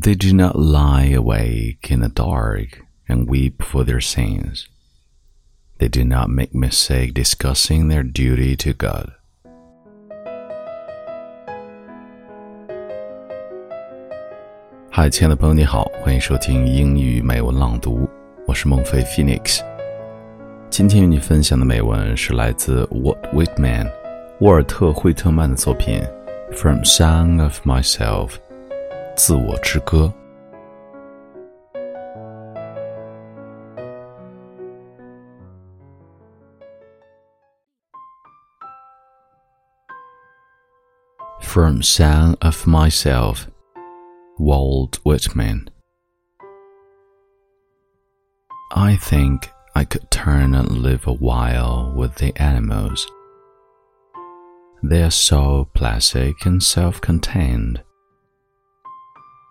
[0.00, 4.68] They do not lie awake in the dark and weep for their sins.
[5.78, 9.10] They do not make mistake discussing their duty to God.
[14.92, 18.08] Hi，亲爱的朋友，你好，欢迎收听英语美文朗读，
[18.46, 19.60] 我是孟飞 Phoenix。
[20.70, 23.90] 今天与你分享的美文是来自 Walt Whitman
[26.84, 28.28] Song of Myself》。
[29.18, 30.04] 自我之歌》。
[41.40, 43.48] From Song of Myself,
[44.38, 45.68] Walt Whitman.
[48.70, 53.04] I think I could turn and live a while with the animals.
[54.84, 57.82] They are so plastic and self contained.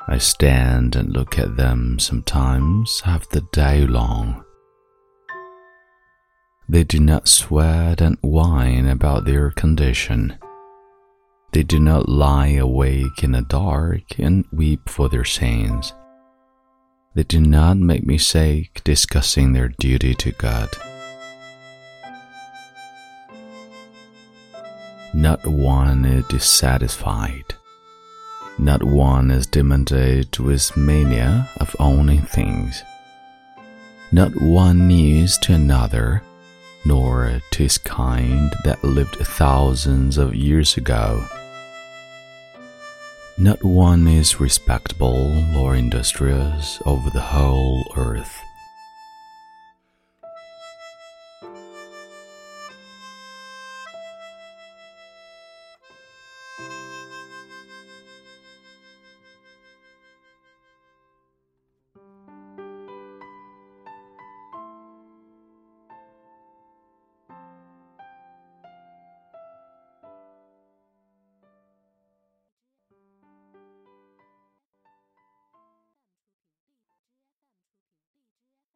[0.09, 4.45] I stand and look at them sometimes half the day long.
[6.69, 10.37] They do not sweat and whine about their condition.
[11.51, 15.93] They do not lie awake in the dark and weep for their sins.
[17.13, 20.69] They do not make me sick discussing their duty to God.
[25.13, 27.56] Not one is dissatisfied.
[28.59, 32.83] Not one is demented with mania of owning things.
[34.11, 36.23] Not one needs to another,
[36.83, 41.23] nor to his kind that lived thousands of years ago.
[43.37, 48.41] Not one is respectable or industrious over the whole earth.